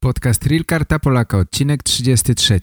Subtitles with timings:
[0.00, 2.60] Podcast Real Karta Polaka, odcinek 33.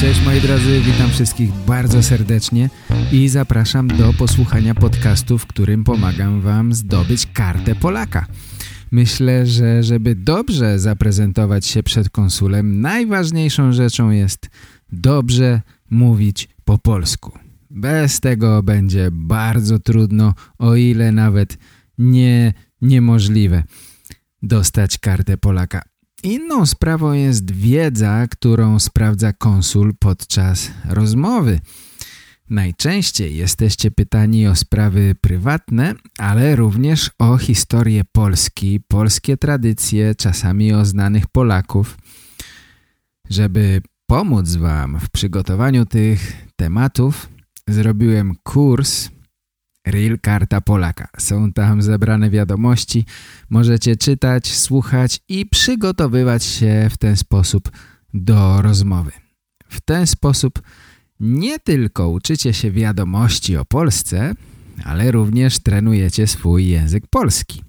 [0.00, 2.70] Cześć moi drodzy, witam wszystkich bardzo serdecznie
[3.12, 8.26] i zapraszam do posłuchania podcastu, w którym pomagam wam zdobyć kartę Polaka.
[8.92, 14.50] Myślę, że żeby dobrze zaprezentować się przed konsulem, najważniejszą rzeczą jest
[14.92, 15.60] dobrze
[15.90, 17.32] mówić po polsku.
[17.70, 21.58] Bez tego będzie bardzo trudno, o ile nawet
[21.98, 23.64] nie niemożliwe
[24.42, 25.82] dostać kartę Polaka.
[26.22, 31.60] Inną sprawą jest wiedza, którą sprawdza konsul podczas rozmowy.
[32.52, 40.84] Najczęściej jesteście pytani o sprawy prywatne, ale również o historię Polski, polskie tradycje, czasami o
[40.84, 41.98] znanych Polaków.
[43.30, 47.28] Żeby pomóc Wam w przygotowaniu tych tematów,
[47.68, 49.08] zrobiłem kurs
[49.86, 51.08] Real Karta Polaka.
[51.18, 53.04] Są tam zebrane wiadomości,
[53.50, 57.70] możecie czytać, słuchać i przygotowywać się w ten sposób
[58.14, 59.12] do rozmowy.
[59.68, 60.62] W ten sposób
[61.22, 64.34] nie tylko uczycie się wiadomości o Polsce,
[64.84, 67.62] ale również trenujecie swój język polski.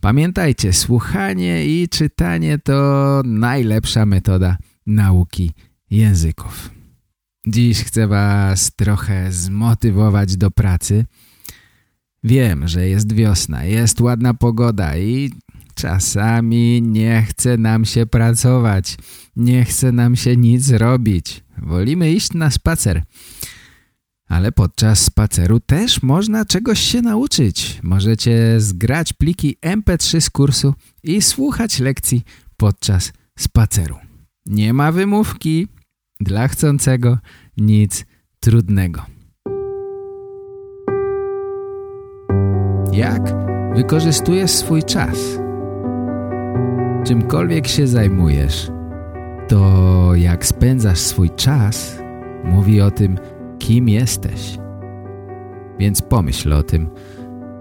[0.00, 4.56] Pamiętajcie, słuchanie i czytanie to najlepsza metoda
[4.86, 5.52] nauki
[5.90, 6.70] języków.
[7.46, 11.04] Dziś chcę Was trochę zmotywować do pracy.
[12.24, 15.32] Wiem, że jest wiosna, jest ładna pogoda i
[15.76, 18.96] czasami nie chce nam się pracować,
[19.36, 21.44] nie chce nam się nic robić.
[21.58, 23.02] Wolimy iść na spacer.
[24.28, 27.80] Ale podczas spaceru też można czegoś się nauczyć.
[27.82, 32.24] Możecie zgrać pliki MP3 z kursu i słuchać lekcji
[32.56, 33.96] podczas spaceru.
[34.46, 35.68] Nie ma wymówki.
[36.20, 37.18] Dla chcącego
[37.56, 38.04] nic
[38.40, 39.06] trudnego.
[42.92, 43.22] Jak
[43.74, 45.45] wykorzystujesz swój czas?
[47.06, 48.70] Czymkolwiek się zajmujesz,
[49.48, 51.98] to jak spędzasz swój czas,
[52.44, 53.18] mówi o tym,
[53.58, 54.58] kim jesteś.
[55.78, 56.90] Więc pomyśl o tym,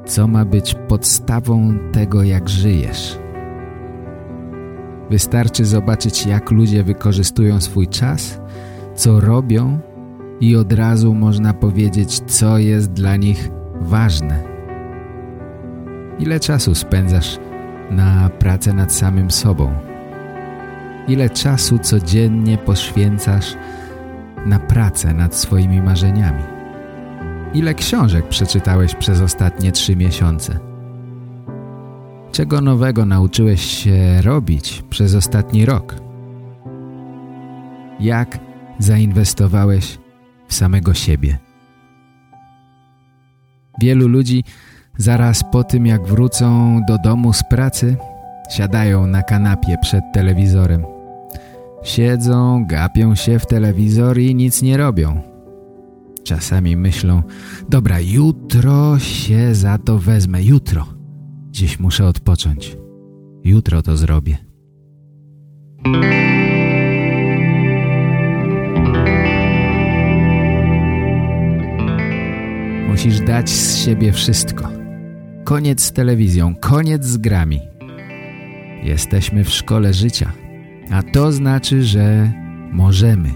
[0.06, 3.20] co ma być podstawą tego, jak żyjesz.
[5.10, 8.42] Wystarczy zobaczyć, jak ludzie wykorzystują swój czas,
[8.96, 9.80] co robią
[10.40, 13.50] i od razu można powiedzieć, co jest dla nich
[13.82, 14.44] ważne.
[16.20, 17.40] Ile czasu spędzasz
[17.91, 19.73] na pracę nad samym sobą?
[21.07, 23.56] Ile czasu codziennie poświęcasz
[24.46, 26.44] na pracę nad swoimi marzeniami?
[27.53, 30.59] Ile książek przeczytałeś przez ostatnie trzy miesiące?
[32.31, 35.96] Czego nowego nauczyłeś się robić przez ostatni rok?
[38.00, 38.40] Jak
[38.79, 39.97] zainwestowałeś
[40.47, 41.38] w samego siebie?
[43.81, 44.44] Wielu ludzi
[44.98, 47.98] zaraz po tym jak wrócą do domu z pracy
[48.50, 50.86] siadają na kanapie przed telewizorem
[51.86, 55.22] Siedzą, gapią się w telewizor i nic nie robią.
[56.24, 57.24] Czasami myślą,
[57.70, 60.86] dobra, jutro się za to wezmę, jutro.
[61.52, 62.78] Dziś muszę odpocząć.
[63.44, 64.38] Jutro to zrobię.
[72.88, 74.75] Musisz dać z siebie wszystko.
[75.46, 77.62] Koniec z telewizją, koniec z grami.
[78.84, 80.32] Jesteśmy w szkole życia.
[80.92, 82.32] A to znaczy, że
[82.72, 83.30] możemy.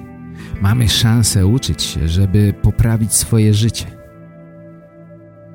[0.62, 3.86] Mamy szansę uczyć się, żeby poprawić swoje życie.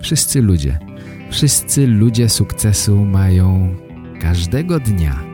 [0.00, 0.78] Wszyscy ludzie,
[1.30, 3.76] wszyscy ludzie sukcesu mają
[4.20, 5.24] każdego dnia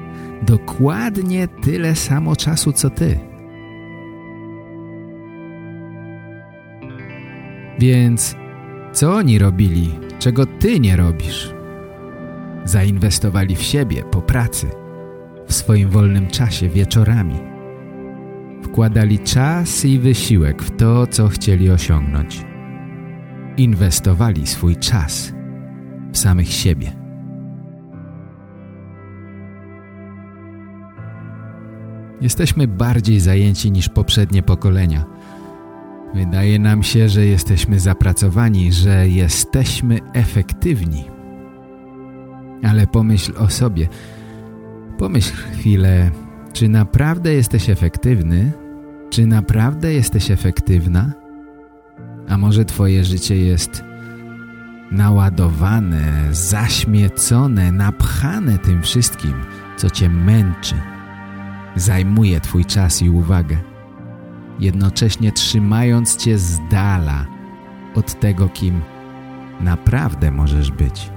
[0.42, 3.18] dokładnie tyle samo czasu, co ty.
[7.78, 8.36] Więc
[8.92, 11.54] co oni robili, czego ty nie robisz?
[12.64, 14.66] Zainwestowali w siebie po pracy–
[15.50, 17.34] w swoim wolnym czasie wieczorami.
[18.62, 22.44] Wkładali czas i wysiłek w to, co chcieli osiągnąć.
[23.56, 25.32] Inwestowali swój czas
[26.12, 26.92] w samych siebie.
[32.20, 35.04] Jesteśmy bardziej zajęci niż poprzednie pokolenia.
[36.14, 41.04] Wydaje nam się, że jesteśmy zapracowani, że jesteśmy efektywni.
[42.62, 43.88] Ale pomyśl o sobie–
[45.00, 46.10] Pomyśl chwilę,
[46.52, 48.52] czy naprawdę jesteś efektywny?
[49.10, 51.12] Czy naprawdę jesteś efektywna?
[52.28, 53.84] A może twoje życie jest
[54.90, 59.34] naładowane, zaśmiecone, napchane tym wszystkim,
[59.76, 60.74] co cię męczy,
[61.76, 63.56] zajmuje twój czas i uwagę,
[64.60, 67.26] jednocześnie trzymając cię z dala
[67.94, 68.80] od tego, kim
[69.60, 71.10] naprawdę możesz być.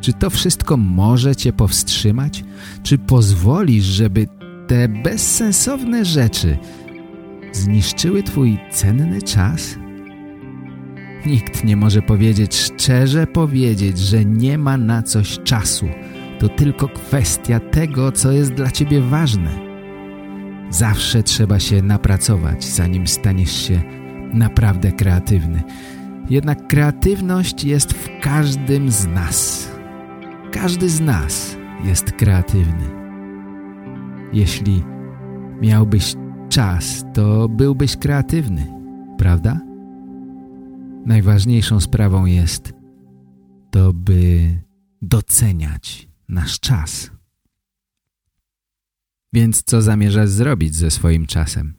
[0.00, 2.44] Czy to wszystko może cię powstrzymać?
[2.82, 4.28] Czy pozwolisz, żeby
[4.66, 6.58] te bezsensowne rzeczy
[7.52, 9.76] zniszczyły twój cenny czas?
[11.26, 15.88] Nikt nie może powiedzieć, szczerze powiedzieć, że nie ma na coś czasu.
[16.38, 19.63] To tylko kwestia tego, co jest dla ciebie ważne.
[20.74, 23.82] Zawsze trzeba się napracować, zanim staniesz się
[24.32, 25.62] naprawdę kreatywny.
[26.30, 29.68] Jednak kreatywność jest w każdym z nas.
[30.52, 32.90] Każdy z nas jest kreatywny.
[34.32, 34.82] Jeśli
[35.60, 36.14] miałbyś
[36.48, 38.66] czas, to byłbyś kreatywny,
[39.18, 39.60] prawda?
[41.06, 42.72] Najważniejszą sprawą jest
[43.70, 44.48] to, by
[45.02, 47.13] doceniać nasz czas.
[49.34, 51.74] Więc co zamierzasz zrobić ze swoim czasem?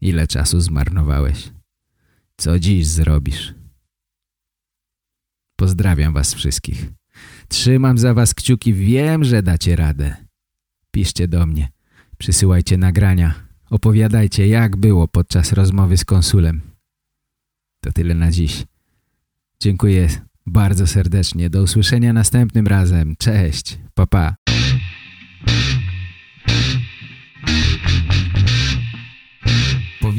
[0.00, 1.52] Ile czasu zmarnowałeś?
[2.36, 3.54] Co dziś zrobisz?
[5.56, 6.86] Pozdrawiam was wszystkich.
[7.48, 10.16] Trzymam za was kciuki, wiem, że dacie radę.
[10.90, 11.68] Piszcie do mnie,
[12.18, 13.34] przysyłajcie nagrania,
[13.70, 16.60] opowiadajcie jak było podczas rozmowy z konsulem.
[17.80, 18.64] To tyle na dziś.
[19.60, 20.08] Dziękuję
[20.46, 21.50] bardzo serdecznie.
[21.50, 23.16] Do usłyszenia następnym razem.
[23.18, 23.78] Cześć.
[23.94, 24.34] Pa, pa.